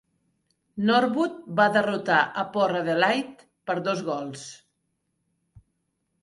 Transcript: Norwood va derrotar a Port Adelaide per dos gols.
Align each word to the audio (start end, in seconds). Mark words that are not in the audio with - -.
Norwood 0.89 1.35
va 1.59 1.67
derrotar 1.75 2.21
a 2.43 2.45
Port 2.55 2.79
Adelaide 2.79 3.47
per 3.71 3.77
dos 3.89 4.03
gols. 4.09 4.49